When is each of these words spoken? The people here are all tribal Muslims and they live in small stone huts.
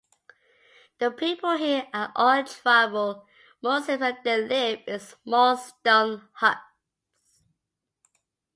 The 0.97 1.11
people 1.11 1.57
here 1.57 1.87
are 1.93 2.11
all 2.15 2.43
tribal 2.43 3.27
Muslims 3.61 4.01
and 4.01 4.17
they 4.23 4.41
live 4.41 4.79
in 4.87 4.99
small 4.99 5.55
stone 5.57 6.27
huts. 6.33 6.59